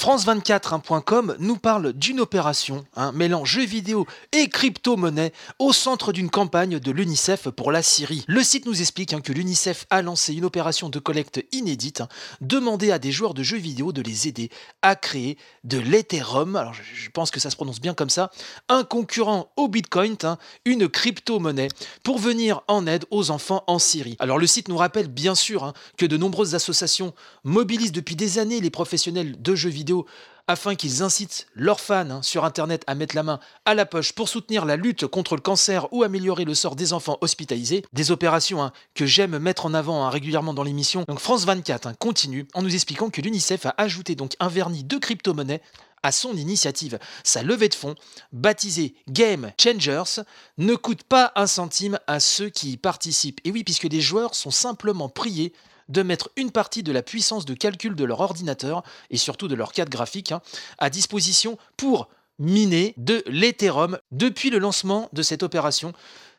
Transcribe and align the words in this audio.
France24.com 0.00 1.36
nous 1.40 1.58
parle 1.58 1.92
d'une 1.92 2.20
opération 2.20 2.86
hein, 2.96 3.12
mêlant 3.12 3.44
jeux 3.44 3.66
vidéo 3.66 4.06
et 4.32 4.48
crypto-monnaie 4.48 5.30
au 5.58 5.74
centre 5.74 6.14
d'une 6.14 6.30
campagne 6.30 6.78
de 6.78 6.90
l'UNICEF 6.90 7.50
pour 7.50 7.70
la 7.70 7.82
Syrie. 7.82 8.24
Le 8.26 8.42
site 8.42 8.64
nous 8.64 8.80
explique 8.80 9.12
hein, 9.12 9.20
que 9.20 9.34
l'UNICEF 9.34 9.84
a 9.90 10.00
lancé 10.00 10.32
une 10.32 10.46
opération 10.46 10.88
de 10.88 10.98
collecte 10.98 11.44
inédite, 11.52 12.00
hein, 12.00 12.08
demandé 12.40 12.92
à 12.92 12.98
des 12.98 13.12
joueurs 13.12 13.34
de 13.34 13.42
jeux 13.42 13.58
vidéo 13.58 13.92
de 13.92 14.00
les 14.00 14.26
aider 14.26 14.48
à 14.80 14.96
créer 14.96 15.36
de 15.64 15.76
l'Ethereum, 15.76 16.56
alors 16.56 16.72
je, 16.72 17.10
pense 17.10 17.30
que 17.30 17.38
ça 17.38 17.50
se 17.50 17.56
prononce 17.56 17.78
bien 17.78 17.92
comme 17.92 18.08
ça, 18.08 18.30
un 18.70 18.84
concurrent 18.84 19.52
au 19.56 19.68
Bitcoin, 19.68 20.16
une 20.64 20.88
crypto-monnaie, 20.88 21.68
pour 22.04 22.18
venir 22.18 22.62
en 22.68 22.86
aide 22.86 23.04
aux 23.10 23.30
enfants 23.30 23.64
en 23.66 23.78
Syrie. 23.78 24.16
Alors 24.18 24.38
le 24.38 24.46
site 24.46 24.68
nous 24.68 24.78
rappelle 24.78 25.08
bien 25.08 25.34
sûr 25.34 25.74
que 25.98 26.06
de 26.06 26.16
nombreuses 26.16 26.54
associations 26.54 27.12
mobilisent 27.44 27.92
depuis 27.92 28.16
des 28.16 28.38
années 28.38 28.60
les 28.60 28.70
professionnels 28.70 29.40
de 29.42 29.54
jeux 29.54 29.68
vidéo 29.68 29.89
afin 30.50 30.74
qu'ils 30.74 31.02
incitent 31.02 31.46
leurs 31.54 31.80
fans 31.80 32.10
hein, 32.10 32.22
sur 32.22 32.44
Internet 32.44 32.82
à 32.88 32.96
mettre 32.96 33.14
la 33.14 33.22
main 33.22 33.38
à 33.64 33.74
la 33.74 33.86
poche 33.86 34.12
pour 34.12 34.28
soutenir 34.28 34.64
la 34.64 34.76
lutte 34.76 35.06
contre 35.06 35.36
le 35.36 35.40
cancer 35.40 35.86
ou 35.92 36.02
améliorer 36.02 36.44
le 36.44 36.54
sort 36.54 36.74
des 36.74 36.92
enfants 36.92 37.18
hospitalisés. 37.20 37.84
Des 37.92 38.10
opérations 38.10 38.60
hein, 38.62 38.72
que 38.94 39.06
j'aime 39.06 39.38
mettre 39.38 39.66
en 39.66 39.74
avant 39.74 40.04
hein, 40.04 40.10
régulièrement 40.10 40.52
dans 40.52 40.64
l'émission. 40.64 41.04
Donc 41.06 41.20
France 41.20 41.44
24 41.44 41.96
continue 41.98 42.48
en 42.54 42.62
nous 42.62 42.74
expliquant 42.74 43.10
que 43.10 43.20
l'UNICEF 43.20 43.66
a 43.66 43.74
ajouté 43.78 44.16
donc 44.16 44.34
un 44.40 44.48
vernis 44.48 44.82
de 44.82 44.98
crypto-monnaie 44.98 45.62
à 46.02 46.12
son 46.12 46.36
initiative. 46.36 46.98
Sa 47.22 47.42
levée 47.42 47.68
de 47.68 47.74
fonds, 47.74 47.94
baptisée 48.32 48.94
Game 49.08 49.52
Changers, 49.60 50.22
ne 50.58 50.74
coûte 50.74 51.04
pas 51.04 51.30
un 51.36 51.46
centime 51.46 51.98
à 52.06 52.18
ceux 52.20 52.48
qui 52.48 52.72
y 52.72 52.76
participent. 52.76 53.40
Et 53.44 53.50
oui, 53.50 53.64
puisque 53.64 53.84
les 53.84 54.00
joueurs 54.00 54.34
sont 54.34 54.50
simplement 54.50 55.08
priés 55.08 55.52
de 55.90 56.02
mettre 56.02 56.30
une 56.36 56.50
partie 56.50 56.82
de 56.82 56.92
la 56.92 57.02
puissance 57.02 57.44
de 57.44 57.54
calcul 57.54 57.94
de 57.94 58.04
leur 58.04 58.20
ordinateur 58.20 58.82
et 59.10 59.16
surtout 59.16 59.48
de 59.48 59.54
leur 59.54 59.72
carte 59.72 59.90
graphique 59.90 60.32
hein, 60.32 60.40
à 60.78 60.88
disposition 60.88 61.58
pour 61.76 62.08
miner 62.38 62.94
de 62.96 63.22
l'Ethereum 63.26 63.98
depuis 64.12 64.50
le 64.50 64.58
lancement 64.58 65.08
de 65.12 65.22
cette 65.22 65.42
opération. 65.42 65.92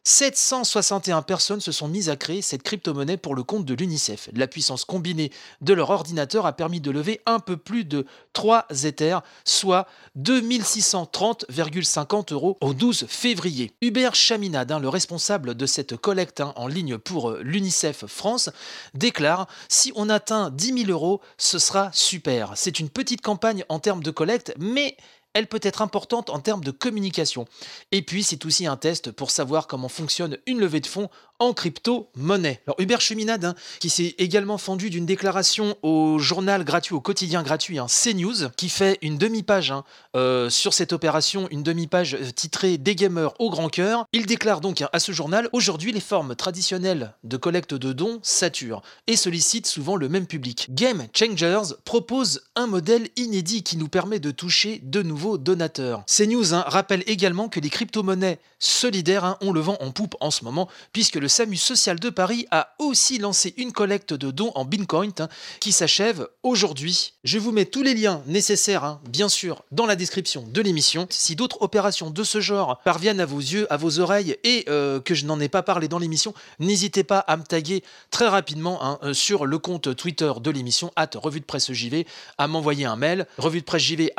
761 0.04 1.22
personnes 1.22 1.62
se 1.62 1.72
sont 1.72 1.88
mises 1.88 2.10
à 2.10 2.16
créer 2.16 2.42
cette 2.42 2.64
crypto-monnaie 2.64 3.18
pour 3.18 3.36
le 3.36 3.44
compte 3.44 3.66
de 3.66 3.76
l'UNICEF. 3.76 4.30
La 4.34 4.48
puissance 4.48 4.84
combinée 4.84 5.32
de 5.62 5.74
leur 5.74 5.92
ordinateur 5.92 6.48
a 6.48 6.54
permis 6.54 6.82
de 6.82 6.90
lever 6.90 7.22
un 7.28 7.40
peu 7.40 7.56
plus 7.56 7.86
de 7.86 8.08
3 8.34 8.66
Ethers, 8.84 9.22
soit 9.46 9.86
2630,50 10.18 12.34
euros 12.34 12.58
au 12.62 12.74
12 12.74 13.06
février. 13.08 13.74
Hubert 13.82 14.16
Chaminade, 14.16 14.72
le 14.82 14.90
responsable 14.90 15.56
de 15.56 15.66
cette 15.66 15.98
collecte 15.98 16.42
hein, 16.42 16.54
en 16.56 16.68
ligne 16.68 16.98
pour 16.98 17.32
euh, 17.32 17.42
l'UNICEF 17.44 18.06
France, 18.08 18.50
déclare 18.94 19.48
Si 19.70 19.92
on 19.96 20.10
atteint 20.10 20.50
10 20.50 20.86
000 20.86 20.92
euros, 20.92 21.22
ce 21.38 21.60
sera 21.60 21.92
super. 21.94 22.54
C'est 22.56 22.80
une 22.80 22.90
petite 22.90 23.22
campagne 23.22 23.66
en 23.70 23.78
termes 23.80 24.02
de 24.02 24.12
collecte, 24.12 24.54
mais 24.58 24.98
elle 25.34 25.48
peut 25.48 25.60
être 25.64 25.82
importante 25.82 26.30
en 26.30 26.40
termes 26.40 26.64
de 26.64 26.72
communication. 26.72 27.46
Et 27.92 28.02
puis, 28.02 28.24
c'est 28.24 28.46
aussi 28.46 28.66
un 28.68 28.78
test 28.78 29.12
pour 29.12 29.32
savoir 29.32 29.68
comment 29.68 29.90
fonctionne 29.90 30.38
une 30.46 30.60
levée 30.60 30.80
de 30.80 30.88
fonds 30.88 31.10
en 31.42 31.54
crypto-monnaie. 31.54 32.62
Alors 32.68 32.80
Hubert 32.80 33.02
Cheminade, 33.02 33.46
hein, 33.46 33.56
qui 33.80 33.90
s'est 33.90 34.14
également 34.20 34.60
fendu 34.60 34.92
d'une 34.92 35.08
déclaration 35.08 35.76
au 35.82 36.20
journal 36.20 36.64
gratuit, 36.64 36.94
au 36.94 37.02
quotidien 37.02 37.42
gratuit, 37.42 37.80
hein, 37.80 37.88
CNews, 37.88 38.50
qui 38.56 38.70
fait 38.70 39.00
une 39.02 39.18
demi-page 39.18 39.72
hein, 39.72 39.84
euh, 40.16 40.52
sur 40.52 40.76
cette 40.76 40.94
opération, 40.94 41.48
une 41.50 41.64
demi-page 41.64 42.14
euh, 42.14 42.32
titrée 42.32 42.78
Des 42.78 42.96
gamers 42.96 43.34
au 43.40 43.50
grand 43.50 43.70
cœur. 43.70 44.06
Il 44.14 44.28
déclare 44.28 44.62
donc 44.62 44.84
à 44.94 45.00
ce 45.00 45.12
journal, 45.12 45.50
aujourd'hui 45.52 45.92
les 45.92 46.00
formes 46.00 46.36
traditionnelles 46.36 47.16
de 47.24 47.38
collecte 47.38 47.74
de 47.74 47.92
dons 47.92 48.20
saturent 48.22 48.84
et 49.08 49.16
sollicitent 49.16 49.66
souvent 49.66 49.96
le 49.96 50.10
même 50.10 50.28
public. 50.28 50.68
Game 50.70 51.08
Changers 51.12 51.74
propose 51.86 52.44
un 52.56 52.68
modèle 52.68 53.10
inédit 53.16 53.64
qui 53.64 53.78
nous 53.78 53.88
permet 53.88 54.20
de 54.20 54.30
toucher 54.30 54.80
de 54.84 55.02
nouveaux 55.02 55.40
donateurs. 55.40 56.04
CNews 56.06 56.54
rappelle 56.68 57.04
également 57.08 57.50
que 57.50 57.60
les 57.60 57.72
crypto-monnaies 57.72 58.38
solidaires 58.60 59.38
ont 59.42 59.52
le 59.52 59.60
vent 59.60 59.78
en 59.80 59.90
poupe 59.90 60.16
en 60.20 60.30
ce 60.30 60.44
moment, 60.44 60.70
puisque 60.94 61.16
le 61.16 61.31
SAMU 61.32 61.56
social 61.56 62.00
de 62.00 62.10
Paris 62.10 62.46
a 62.52 62.76
aussi 62.78 63.18
lancé 63.18 63.54
une 63.58 63.72
collecte 63.72 64.14
de 64.14 64.32
dons 64.32 64.52
en 64.54 64.66
Bitcoin 64.66 65.12
hein, 65.20 65.30
qui 65.62 65.72
s'achève 65.72 66.28
aujourd'hui. 66.44 67.14
Je 67.24 67.40
vous 67.40 67.52
mets 67.52 67.66
tous 67.66 67.84
les 67.84 67.94
liens 67.94 68.22
nécessaires, 68.28 68.84
hein, 68.84 69.02
bien 69.08 69.30
sûr, 69.30 69.64
dans 69.72 69.86
la 69.86 69.96
description 69.96 70.46
de 70.46 70.62
l'émission. 70.62 71.08
Si 71.10 71.36
d'autres 71.36 71.62
opérations 71.62 72.10
de 72.10 72.24
ce 72.24 72.42
genre 72.42 72.82
parviennent 72.84 73.22
à 73.22 73.26
vos 73.26 73.40
yeux, 73.40 73.66
à 73.72 73.78
vos 73.78 74.00
oreilles 74.00 74.36
et 74.44 74.66
euh, 74.68 75.00
que 75.00 75.16
je 75.16 75.26
n'en 75.26 75.40
ai 75.40 75.48
pas 75.48 75.64
parlé 75.64 75.88
dans 75.88 76.00
l'émission, 76.00 76.34
n'hésitez 76.60 77.06
pas 77.06 77.20
à 77.20 77.38
me 77.38 77.44
taguer 77.44 77.82
très 78.10 78.28
rapidement 78.28 78.84
hein, 78.84 79.00
euh, 79.04 79.14
sur 79.14 79.46
le 79.46 79.58
compte 79.58 79.96
Twitter 79.96 80.34
de 80.42 80.52
l'émission, 80.52 80.92
at 80.98 81.12
revue 81.16 81.40
de 81.40 81.46
presse 81.46 81.72
JV, 81.72 82.06
à 82.38 82.48
m'envoyer 82.48 82.86
un 82.86 82.98
mail, 82.98 83.26
revue 83.38 83.62
de 83.62 83.66
presse 83.66 83.84
JV. 83.84 84.12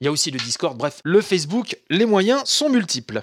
Il 0.00 0.04
y 0.04 0.08
a 0.08 0.12
aussi 0.12 0.30
le 0.30 0.38
Discord, 0.38 0.76
bref, 0.76 1.00
le 1.04 1.20
Facebook, 1.20 1.76
les 1.90 2.06
moyens 2.06 2.42
sont 2.44 2.68
multiples. 2.70 3.22